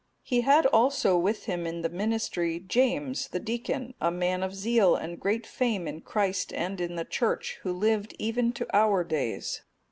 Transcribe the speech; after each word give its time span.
He 0.23 0.41
had 0.41 0.65
also 0.65 1.15
with 1.15 1.45
him 1.45 1.67
in 1.67 1.83
the 1.83 1.87
ministry, 1.89 2.59
James, 2.59 3.27
the 3.27 3.39
deacon,(255) 3.39 3.93
a 4.01 4.09
man 4.11 4.41
of 4.41 4.55
zeal 4.55 4.95
and 4.95 5.19
great 5.19 5.45
fame 5.45 5.87
in 5.87 6.01
Christ 6.01 6.51
and 6.53 6.81
in 6.81 6.95
the 6.95 7.05
church, 7.05 7.59
who 7.61 7.71
lived 7.71 8.15
even 8.17 8.51
to 8.53 8.75
our 8.75 9.03
days. 9.03 9.61